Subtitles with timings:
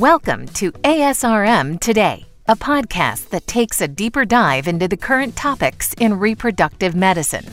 [0.00, 5.92] Welcome to ASRM Today, a podcast that takes a deeper dive into the current topics
[5.92, 7.44] in reproductive medicine.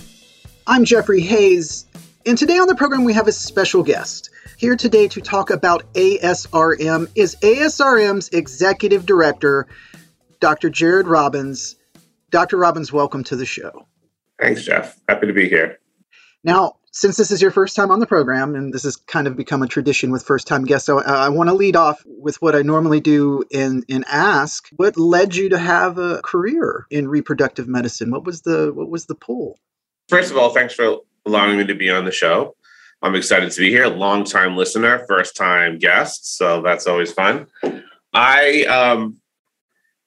[0.65, 1.85] I'm Jeffrey Hayes,
[2.25, 4.29] and today on the program we have a special guest.
[4.55, 9.67] Here today to talk about ASRM is ASRM's Executive Director,
[10.39, 10.69] Dr.
[10.69, 11.75] Jared Robins.
[12.29, 12.55] Dr.
[12.55, 13.87] Robins, welcome to the show.
[14.39, 14.97] Thanks, Jeff.
[15.09, 15.79] Happy to be here.
[16.45, 19.37] Now, since this is your first time on the program, and this has kind of
[19.37, 22.41] become a tradition with first time guests, so I, I want to lead off with
[22.41, 27.07] what I normally do and, and ask what led you to have a career in
[27.07, 28.09] reproductive medicine?
[28.09, 29.59] What was the what was the pull?
[30.09, 32.55] First of all, thanks for allowing me to be on the show.
[33.03, 33.85] I'm excited to be here.
[33.85, 37.45] Long time listener, first time guest, so that's always fun.
[38.11, 39.17] I um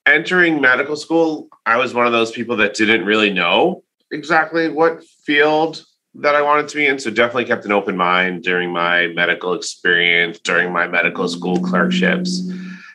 [0.07, 5.05] entering medical school, I was one of those people that didn't really know exactly what
[5.05, 6.99] field that I wanted to be in.
[6.99, 12.51] So definitely kept an open mind during my medical experience, during my medical school clerkships.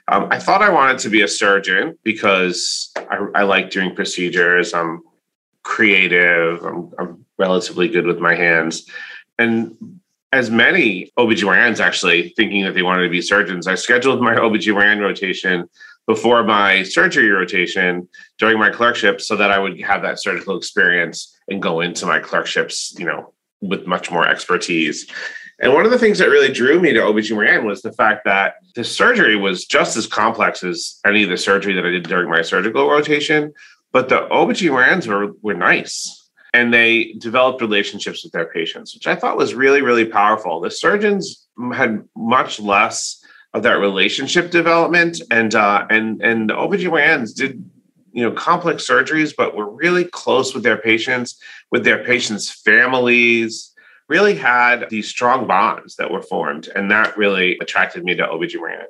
[0.07, 4.73] Um, I thought I wanted to be a surgeon because I, I like doing procedures.
[4.73, 5.01] I'm
[5.63, 6.63] creative.
[6.63, 8.87] I'm, I'm relatively good with my hands.
[9.39, 9.99] And
[10.31, 14.99] as many OBGYNs actually thinking that they wanted to be surgeons, I scheduled my OBGYN
[14.99, 15.69] rotation
[16.07, 21.35] before my surgery rotation during my clerkship so that I would have that surgical experience
[21.47, 25.09] and go into my clerkships, you know, with much more expertise.
[25.59, 28.55] And one of the things that really drew me to OBGYN was the fact that
[28.75, 32.29] the surgery was just as complex as any of the surgery that I did during
[32.29, 33.53] my surgical rotation,
[33.91, 39.15] but the OBGYNs were, were nice and they developed relationships with their patients, which I
[39.15, 40.61] thought was really, really powerful.
[40.61, 43.24] The surgeons had much less
[43.55, 45.21] of that relationship development.
[45.31, 47.63] And uh, and and the OBGYNs did
[48.11, 51.39] you know complex surgeries but were really close with their patients
[51.71, 53.73] with their patients families
[54.07, 56.69] really had these strong bonds that were formed.
[56.75, 58.85] And that really attracted me to OBGYN.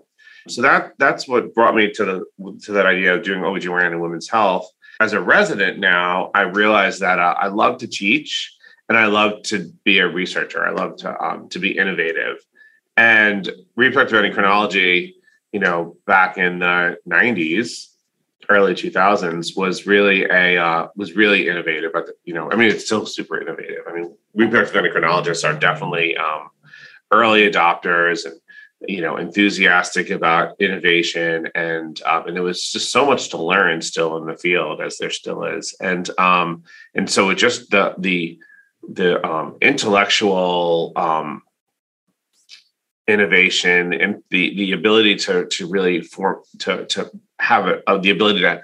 [0.50, 2.26] So that that's what brought me to the
[2.64, 4.68] to that idea of doing OBGYN and women's health.
[5.00, 8.52] As a resident now I realized that uh, I love to teach
[8.90, 10.66] and I love to be a researcher.
[10.66, 12.38] I love to um, to be innovative
[12.98, 15.14] and reproductive endocrinology,
[15.52, 17.88] you know, back in the 90s,
[18.50, 21.92] early 2000s was really a uh, was really innovative.
[21.94, 23.84] But you know, I mean, it's still super innovative.
[23.88, 26.50] I mean, reproductive endocrinologists are definitely um,
[27.12, 28.40] early adopters and
[28.88, 33.82] you know enthusiastic about innovation and um, and there was just so much to learn
[33.82, 36.64] still in the field as there still is and um
[36.94, 38.38] and so it just the the
[38.88, 41.42] the um intellectual um
[43.08, 48.42] innovation and the the ability to to really form to to have a, the ability
[48.42, 48.62] to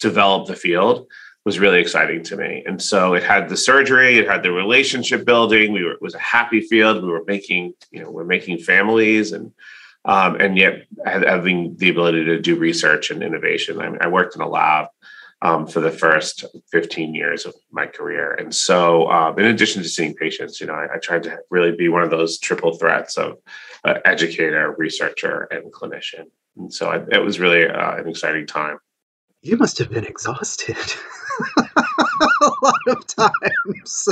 [0.00, 1.06] develop the field
[1.44, 2.62] was really exciting to me.
[2.66, 5.72] And so it had the surgery, it had the relationship building.
[5.72, 7.02] We were it was a happy field.
[7.02, 9.52] We were making you know we're making families and
[10.06, 13.80] um, and yet having the ability to do research and innovation.
[13.80, 14.88] I, mean, I worked in a lab
[15.44, 18.32] um, for the first 15 years of my career.
[18.32, 21.76] And so, um, in addition to seeing patients, you know, I, I, tried to really
[21.76, 23.36] be one of those triple threats of
[23.84, 26.24] uh, educator, researcher, and clinician.
[26.56, 28.78] And so, I, it was really uh, an exciting time.
[29.42, 30.78] You must have been exhausted
[31.58, 34.08] a lot of times.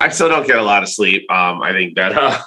[0.00, 1.30] I still don't get a lot of sleep.
[1.30, 2.42] Um, I think that uh,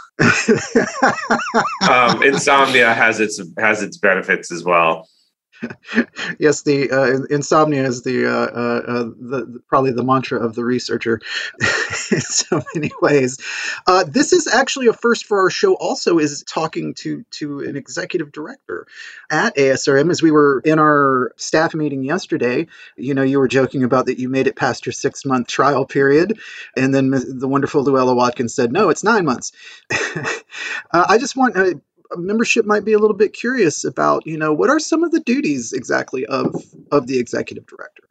[1.90, 5.08] um, insomnia has its has its benefits as well.
[6.40, 10.64] yes, the uh, insomnia is the, uh, uh, uh, the, probably the mantra of the
[10.64, 11.20] researcher
[12.12, 13.40] in so many ways.
[13.86, 15.74] Uh, this is actually a first for our show.
[15.74, 18.88] Also, is talking to to an executive director
[19.30, 22.68] at ASRM as we were in our staff meeting yesterday.
[22.96, 25.86] You know, you were joking about that you made it past your six month trial
[25.86, 26.40] period,
[26.76, 29.52] and then the wonderful Luella Watkins said, "No, it's nine months."
[30.92, 31.56] Uh, I just want
[32.18, 35.20] membership might be a little bit curious about, you know, what are some of the
[35.20, 36.56] duties exactly of
[36.92, 38.04] of the executive director?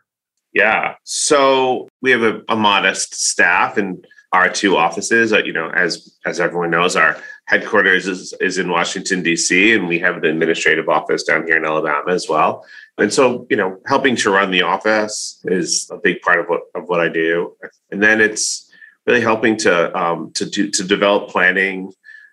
[0.53, 0.95] Yeah.
[1.05, 5.33] So we have a, a modest staff and our two offices.
[5.33, 9.73] Uh, you know, as as everyone knows, our headquarters is, is in Washington D.C.
[9.73, 12.65] and we have an administrative office down here in Alabama as well.
[12.99, 16.63] And so, you know, helping to run the office is a big part of what
[16.75, 17.57] of what I do.
[17.91, 18.71] And then it's
[19.07, 21.93] really helping to um, to do to develop planning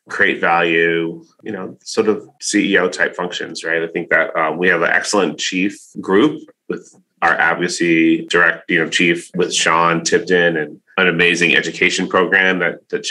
[0.10, 3.84] create value, you know, sort of CEO type functions, right?
[3.84, 8.84] I think that um, we have an excellent chief group with our advocacy direct, you
[8.84, 13.04] know, chief with Sean Tipton and an amazing education program that, that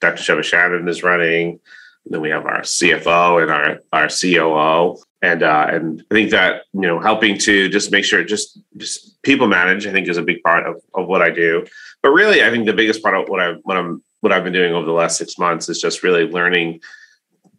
[0.00, 0.22] Dr.
[0.22, 1.60] Sheva Shannon is running.
[2.04, 4.98] And then we have our CFO and our, our COO.
[5.20, 9.20] And uh, and I think that you know helping to just make sure just just
[9.22, 11.66] people manage I think is a big part of, of what I do.
[12.04, 14.52] But really, I think the biggest part of what I what I'm what I've been
[14.52, 16.80] doing over the last six months is just really learning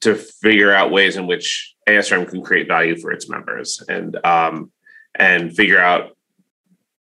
[0.01, 4.71] to figure out ways in which ASRM can create value for its members and um,
[5.15, 6.15] and figure out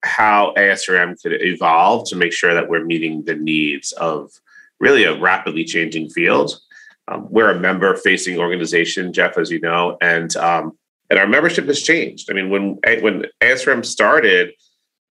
[0.03, 4.31] how ASRM could evolve to make sure that we're meeting the needs of
[4.79, 6.59] really a rapidly changing field.
[7.07, 10.77] Um, we're a member facing organization, Jeff, as you know, and um,
[11.09, 12.29] and our membership has changed.
[12.29, 14.53] I mean, when when ASRM started,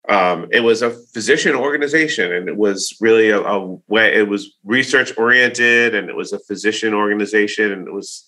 [0.08, 4.14] um, it was a physician organization, and it was really a, a way.
[4.14, 8.26] It was research oriented, and it was a physician organization, and it was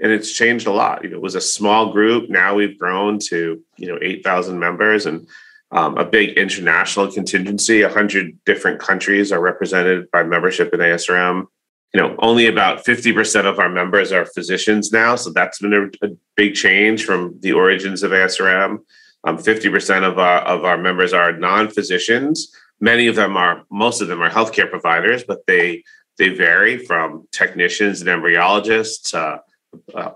[0.00, 1.02] and it's changed a lot.
[1.02, 2.28] You know, it was a small group.
[2.28, 5.26] Now we've grown to you know eight thousand members and
[5.72, 7.82] um, a big international contingency.
[7.82, 11.46] A hundred different countries are represented by membership in ASRM.
[11.92, 15.72] You know, only about fifty percent of our members are physicians now, so that's been
[15.72, 18.78] a, a big change from the origins of ASRM.
[19.26, 22.54] Um, fifty percent of our of our members are non-physicians.
[22.80, 25.82] Many of them are, most of them are healthcare providers, but they
[26.18, 29.42] they vary from technicians and embryologists to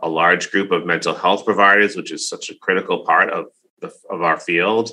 [0.03, 3.47] a large group of mental health providers, which is such a critical part of
[3.81, 4.93] the, of our field.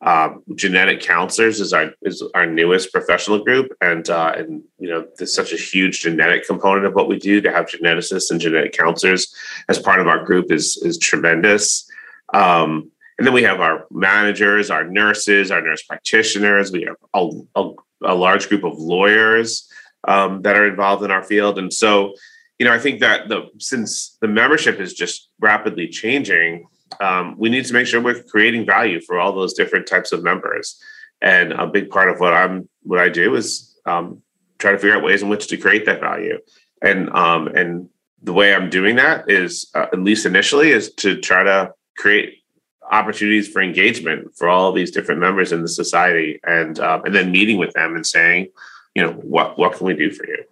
[0.00, 5.06] Um, genetic counselors is our is our newest professional group, and uh, and you know
[5.16, 7.40] there's such a huge genetic component of what we do.
[7.40, 9.34] To have geneticists and genetic counselors
[9.68, 11.90] as part of our group is is tremendous.
[12.32, 16.70] Um, and then we have our managers, our nurses, our nurse practitioners.
[16.70, 17.70] We have a, a,
[18.04, 19.68] a large group of lawyers
[20.06, 22.14] um, that are involved in our field, and so
[22.58, 26.66] you know, I think that the since the membership is just rapidly changing,
[27.00, 30.24] um, we need to make sure we're creating value for all those different types of
[30.24, 30.80] members.
[31.22, 34.22] And a big part of what I'm what I do is um,
[34.58, 36.38] try to figure out ways in which to create that value.
[36.82, 37.88] And um, and
[38.22, 42.42] the way I'm doing that is, uh, at least initially, is to try to create
[42.90, 47.30] opportunities for engagement for all these different members in the society, and um, and then
[47.30, 48.48] meeting with them and saying,
[48.94, 50.44] you know, what what can we do for you?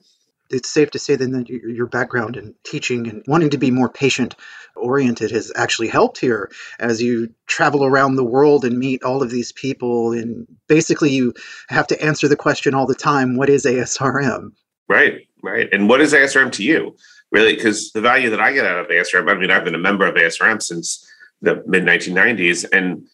[0.50, 3.88] it's safe to say then that your background in teaching and wanting to be more
[3.88, 4.34] patient
[4.76, 6.50] oriented has actually helped here.
[6.78, 11.34] As you travel around the world and meet all of these people and basically you
[11.68, 14.52] have to answer the question all the time what is asrm
[14.88, 15.68] right right.
[15.72, 16.96] And what is asrm to you?
[17.32, 19.78] Really because the value that i get out of asrm i mean i've been a
[19.78, 21.06] member of asrm since
[21.42, 23.06] the mid 1990s and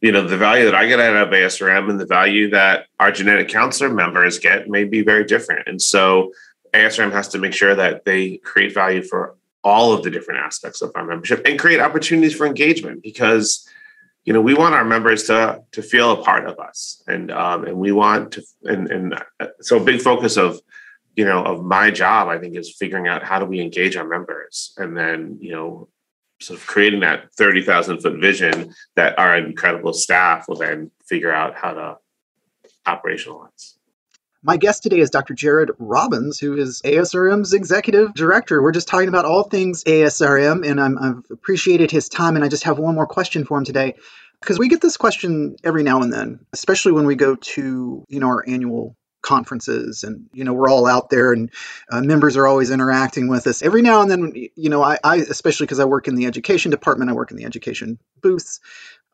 [0.00, 3.12] you know the value that i get out of asrm and the value that our
[3.12, 5.68] genetic counselor members get may be very different.
[5.68, 6.32] And so
[6.74, 10.80] ASRM has to make sure that they create value for all of the different aspects
[10.82, 13.68] of our membership and create opportunities for engagement because
[14.24, 17.02] you know we want our members to to feel a part of us.
[17.06, 20.60] And um, and we want to and and uh, so a big focus of
[21.14, 24.06] you know of my job i think is figuring out how do we engage our
[24.06, 25.88] members and then you know
[26.40, 31.54] sort of creating that 30,000 foot vision that our incredible staff will then figure out
[31.54, 31.96] how to
[32.86, 33.76] operationalize
[34.46, 35.34] my guest today is Dr.
[35.34, 38.62] Jared Robins, who is ASRM's executive director.
[38.62, 42.36] We're just talking about all things ASRM, and i have appreciated his time.
[42.36, 43.96] And I just have one more question for him today,
[44.40, 48.20] because we get this question every now and then, especially when we go to you
[48.20, 48.96] know our annual
[49.26, 51.50] conferences and you know we're all out there and
[51.90, 53.60] uh, members are always interacting with us.
[53.60, 56.70] Every now and then you know i, I especially because i work in the education
[56.70, 58.60] department i work in the education booths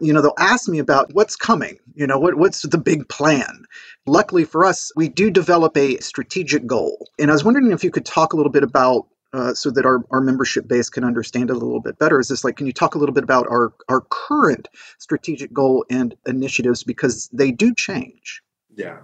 [0.00, 3.64] you know they'll ask me about what's coming you know what, what's the big plan?
[4.06, 7.08] Luckily for us we do develop a strategic goal.
[7.18, 9.86] And i was wondering if you could talk a little bit about uh, so that
[9.86, 12.20] our, our membership base can understand it a little bit better.
[12.20, 15.86] Is this like can you talk a little bit about our our current strategic goal
[15.88, 16.84] and initiatives?
[16.84, 18.42] Because they do change.
[18.74, 18.98] Yeah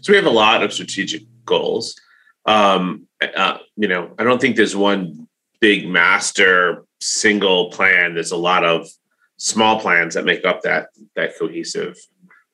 [0.00, 1.98] so we have a lot of strategic goals
[2.46, 5.28] um, uh, you know i don't think there's one
[5.60, 8.88] big master single plan there's a lot of
[9.36, 11.96] small plans that make up that that cohesive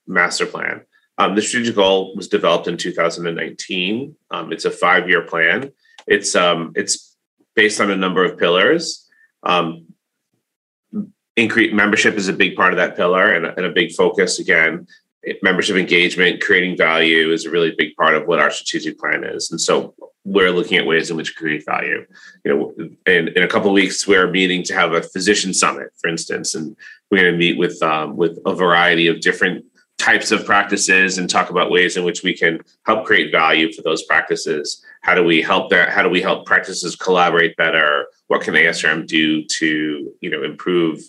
[0.06, 0.82] master plan.
[1.18, 4.16] Um, the strategic goal was developed in 2019.
[4.30, 5.72] Um, it's a five-year plan.
[6.06, 7.16] It's um, it's
[7.54, 9.08] based on a number of pillars.
[9.42, 9.86] Um,
[11.36, 14.38] increase membership is a big part of that pillar and a, and a big focus.
[14.38, 14.86] Again,
[15.42, 19.50] membership engagement, creating value is a really big part of what our strategic plan is.
[19.50, 22.06] And so we're looking at ways in which to create value.
[22.44, 25.88] You know, in, in a couple of weeks, we're meeting to have a physician summit,
[26.00, 26.76] for instance, and
[27.10, 29.64] we're going to meet with um, with a variety of different
[29.98, 33.82] types of practices and talk about ways in which we can help create value for
[33.82, 34.84] those practices.
[35.02, 35.90] How do we help that?
[35.90, 38.06] How do we help practices collaborate better?
[38.28, 41.00] What can ASRM do to you know improve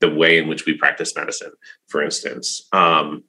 [0.00, 1.52] the way in which we practice medicine,
[1.88, 2.68] for instance?
[2.72, 3.24] Um,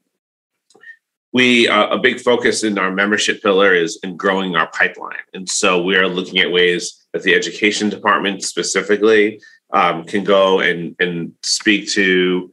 [1.38, 5.26] we uh, a big focus in our membership pillar is in growing our pipeline.
[5.36, 9.40] And so we are looking at ways that the education department specifically
[9.72, 12.52] um, can go and and speak to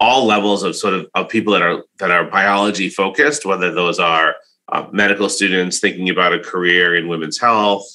[0.00, 4.00] all levels of sort of, of people that are that are biology focused whether those
[4.00, 4.34] are
[4.72, 7.86] uh, medical students thinking about a career in women's health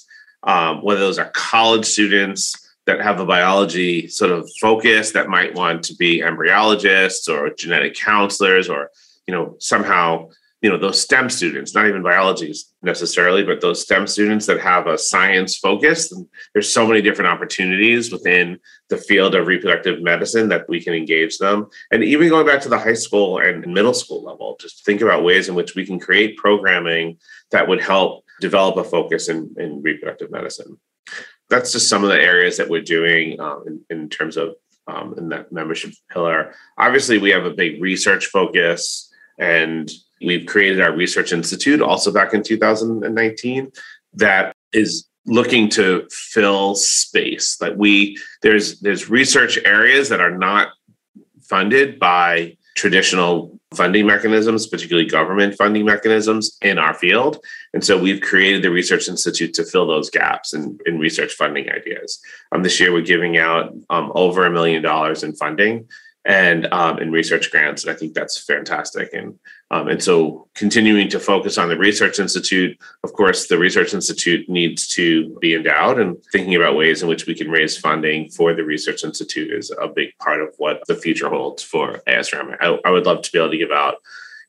[0.44, 2.56] um, whether those are college students
[2.86, 7.94] that have a biology sort of focus that might want to be embryologists or genetic
[7.96, 8.90] counselors or
[9.28, 10.30] you know somehow
[10.62, 14.88] you know those STEM students, not even biology necessarily, but those STEM students that have
[14.88, 16.12] a science focus.
[16.54, 21.38] There's so many different opportunities within the field of reproductive medicine that we can engage
[21.38, 21.68] them.
[21.92, 25.24] And even going back to the high school and middle school level, just think about
[25.24, 27.18] ways in which we can create programming
[27.52, 30.78] that would help develop a focus in, in reproductive medicine.
[31.50, 34.56] That's just some of the areas that we're doing um, in, in terms of
[34.88, 36.54] um, in that membership pillar.
[36.78, 39.07] Obviously, we have a big research focus
[39.38, 39.92] and
[40.22, 43.72] We've created our research institute also back in 2019
[44.14, 47.58] that is looking to fill space.
[47.58, 50.70] That we there's there's research areas that are not
[51.44, 57.44] funded by traditional funding mechanisms, particularly government funding mechanisms in our field.
[57.74, 61.70] And so we've created the Research Institute to fill those gaps in, in research funding
[61.70, 62.20] ideas.
[62.52, 65.88] Um, this year, we're giving out um, over a million dollars in funding
[66.28, 67.84] and um, in research grants.
[67.84, 69.14] And I think that's fantastic.
[69.14, 69.40] And
[69.72, 74.48] um, and so continuing to focus on the Research Institute, of course, the Research Institute
[74.50, 78.54] needs to be endowed and thinking about ways in which we can raise funding for
[78.54, 82.58] the Research Institute is a big part of what the future holds for ASRM.
[82.62, 83.96] I, I would love to be able to give out,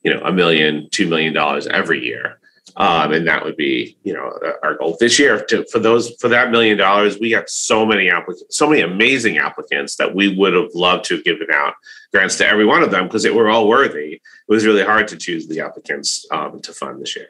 [0.03, 2.38] you know, a million, two million dollars every year
[2.77, 4.31] um, and that would be, you know,
[4.63, 5.43] our goal this year.
[5.45, 9.37] To, for those for that million dollars, we got so many applicants, so many amazing
[9.37, 11.73] applicants that we would have loved to have given out
[12.11, 14.13] grants to every one of them because they were all worthy.
[14.13, 17.29] It was really hard to choose the applicants um, to fund this year.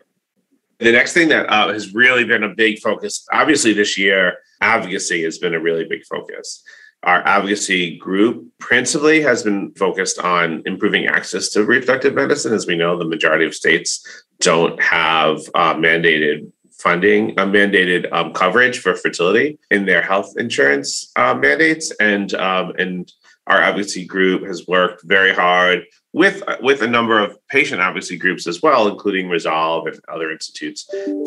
[0.79, 5.23] The next thing that uh, has really been a big focus, obviously, this year, advocacy
[5.23, 6.63] has been a really big focus.
[7.03, 12.53] Our advocacy group principally has been focused on improving access to reproductive medicine.
[12.53, 14.05] As we know, the majority of states
[14.39, 21.11] don't have uh, mandated funding, uh, mandated um, coverage for fertility in their health insurance
[21.15, 23.11] uh, mandates, and um, and
[23.47, 28.47] our advocacy group has worked very hard with with a number of patient advocacy groups
[28.47, 30.85] as well, including Resolve and other institutes,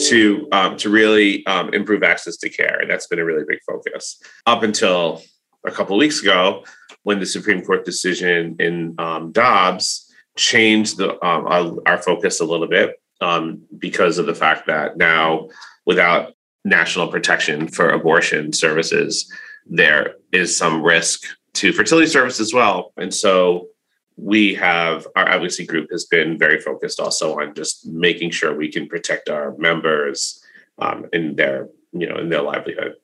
[0.09, 3.61] to um, to really um, improve access to care, and that's been a really big
[3.67, 5.23] focus up until
[5.65, 6.65] a couple weeks ago
[7.03, 12.45] when the Supreme Court decision in um, Dobbs changed the, um, our, our, focus a
[12.45, 15.49] little bit um, because of the fact that now,
[15.85, 16.33] without
[16.65, 19.31] national protection for abortion services,
[19.67, 22.93] there is some risk to fertility service as well.
[22.97, 23.69] And so
[24.17, 28.71] we have our advocacy group has been very focused also on just making sure we
[28.71, 30.43] can protect our members
[30.79, 32.95] um, in their you know in their livelihood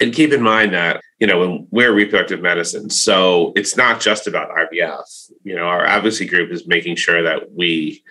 [0.00, 2.90] and keep in mind that you know we're reproductive medicine.
[2.90, 7.52] So it's not just about ivf you know our advocacy group is making sure that
[7.52, 8.02] we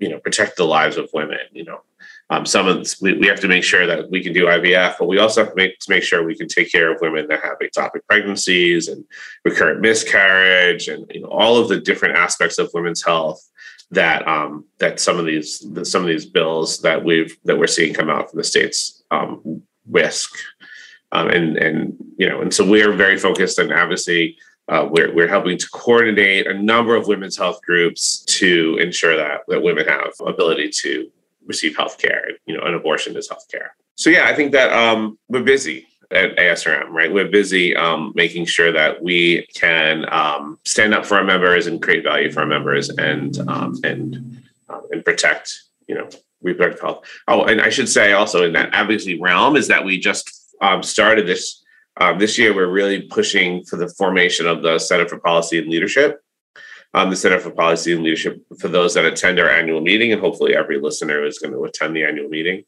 [0.00, 1.82] you know protect the lives of women you know.
[2.30, 4.96] Um, some of this, we, we have to make sure that we can do ivf
[4.98, 7.28] but we also have to make, to make sure we can take care of women
[7.28, 9.04] that have ectopic pregnancies and
[9.44, 13.40] recurrent miscarriage and you know all of the different aspects of women's health
[13.92, 17.94] that um, that some of these some of these bills that we've that we're seeing
[17.94, 20.32] come out from the states um, risk
[21.12, 24.36] um, and and you know, and so we're very focused on advocacy.
[24.68, 29.40] Uh, we're, we're helping to coordinate a number of women's health groups to ensure that
[29.48, 31.10] that women have ability to
[31.46, 32.30] receive health care.
[32.46, 33.74] You know, an abortion is health care.
[33.96, 37.12] So yeah, I think that um, we're busy at ASRM, right?
[37.12, 41.82] We're busy um, making sure that we can um, stand up for our members and
[41.82, 46.08] create value for our members and um, and um, and protect, you know,
[46.42, 47.04] reproductive health.
[47.28, 50.82] Oh, and I should say also in that advocacy realm is that we just um,
[50.82, 51.62] started this
[51.98, 55.68] um, this year, we're really pushing for the formation of the Center for Policy and
[55.68, 56.22] Leadership.
[56.94, 60.20] Um, the Center for Policy and Leadership for those that attend our annual meeting, and
[60.20, 62.64] hopefully every listener is going to attend the annual meeting.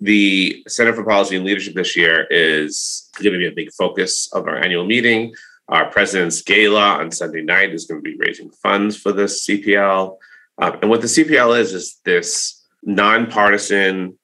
[0.00, 4.32] The Center for Policy and Leadership this year is going to be a big focus
[4.32, 5.34] of our annual meeting.
[5.68, 10.16] Our president's gala on Sunday night is going to be raising funds for the CPL.
[10.58, 14.17] Um, and what the CPL is, is this nonpartisan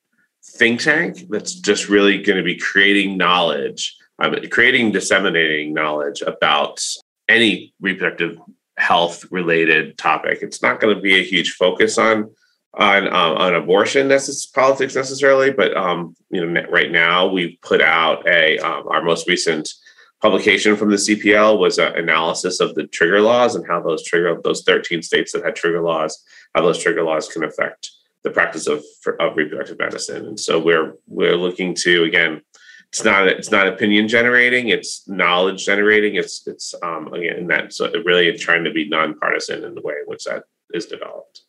[0.44, 6.80] think tank that's just really going to be creating knowledge, um, creating, disseminating knowledge about
[7.28, 8.38] any reproductive
[8.76, 10.38] health related topic.
[10.42, 12.30] It's not going to be a huge focus on
[12.74, 17.80] on um, on abortion necess- politics necessarily, but um, you know, right now we've put
[17.80, 19.72] out a um, our most recent
[20.20, 24.40] publication from the CPL was an analysis of the trigger laws and how those trigger
[24.42, 26.24] those 13 states that had trigger laws,
[26.54, 27.90] how those trigger laws can affect
[28.24, 28.82] the practice of,
[29.20, 30.26] of reproductive medicine.
[30.26, 32.40] And so we're we're looking to again,
[32.88, 36.16] it's not it's not opinion generating, it's knowledge generating.
[36.16, 40.06] It's it's um, again that so really trying to be nonpartisan in the way in
[40.06, 41.42] which that is developed.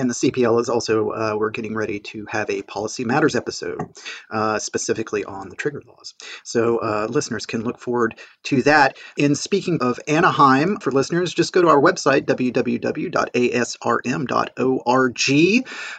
[0.00, 3.82] And the CPL is also, uh, we're getting ready to have a Policy Matters episode
[4.30, 6.14] uh, specifically on the trigger laws.
[6.42, 8.96] So uh, listeners can look forward to that.
[9.18, 13.18] In speaking of Anaheim, for listeners, just go to our website, www.asrm.org,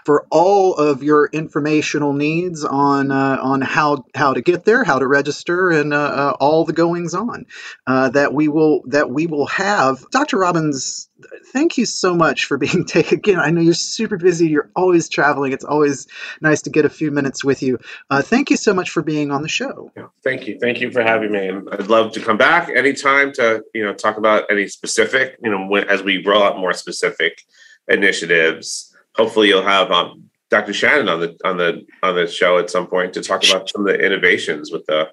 [0.03, 4.97] for all of your informational needs on, uh, on how, how to get there, how
[4.97, 7.45] to register, and uh, uh, all the goings on
[7.85, 10.03] that we will that we will have.
[10.09, 10.39] Dr.
[10.39, 11.10] Robins
[11.53, 13.17] thank you so much for being taken.
[13.17, 14.49] Again, I know you're super busy.
[14.49, 15.51] You're always traveling.
[15.51, 16.07] It's always
[16.41, 17.79] nice to get a few minutes with you.
[18.09, 19.91] Uh, thank you so much for being on the show.
[19.95, 20.57] Yeah, thank you.
[20.59, 21.47] Thank you for having me.
[21.47, 25.51] And I'd love to come back anytime to you know talk about any specific you
[25.51, 27.41] know when, as we roll out more specific
[27.87, 28.95] initiatives.
[29.15, 30.73] Hopefully, you'll have um, Dr.
[30.73, 33.85] Shannon on the on the on the show at some point to talk about some
[33.85, 35.09] of the innovations with the.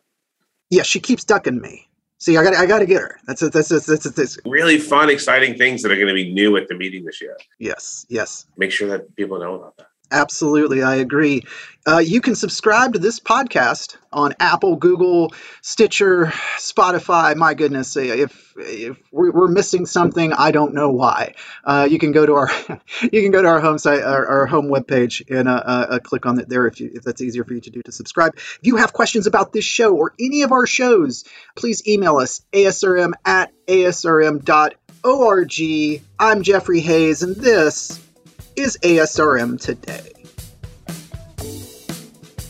[0.71, 1.88] Yeah, she keeps ducking me.
[2.18, 3.18] See, I got I got to get her.
[3.26, 6.14] That's a, that's a, that's a, that's really fun, exciting things that are going to
[6.14, 7.37] be new at the meeting this year.
[7.58, 8.46] Yes, yes.
[8.56, 9.88] Make sure that people know about that.
[10.11, 11.43] Absolutely, I agree.
[11.87, 16.27] Uh, you can subscribe to this podcast on Apple, Google, Stitcher,
[16.59, 17.35] Spotify.
[17.37, 21.35] My goodness, if if we're missing something, I don't know why.
[21.65, 22.50] Uh, you can go to our
[23.03, 26.27] you can go to our home site, our, our home webpage, and uh, uh, click
[26.27, 28.35] on it there if you if that's easier for you to do to subscribe.
[28.37, 31.25] If you have questions about this show or any of our shows,
[31.55, 34.43] please email us asrm at asrm.org.
[36.19, 38.08] I'm Jeffrey Hayes, and this
[38.57, 40.12] is ASRM Today.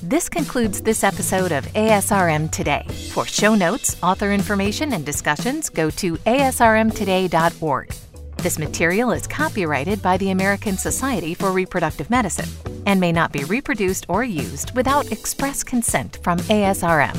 [0.02, 2.86] This concludes this episode of ASRM Today.
[3.12, 7.94] For show notes, author information, and discussions, go to asrmtoday.org.
[8.38, 12.48] This material is copyrighted by the American Society for Reproductive Medicine
[12.86, 17.16] and may not be reproduced or used without express consent from ASRM.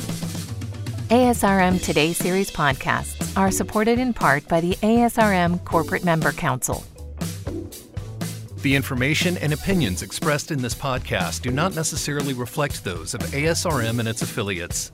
[1.10, 6.84] ASRM Today series podcasts are supported in part by the ASRM Corporate Member Council.
[8.62, 13.98] The information and opinions expressed in this podcast do not necessarily reflect those of ASRM
[14.00, 14.92] and its affiliates.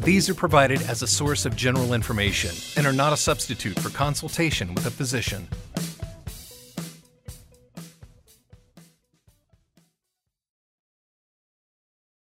[0.00, 3.88] These are provided as a source of general information and are not a substitute for
[3.88, 5.48] consultation with a physician.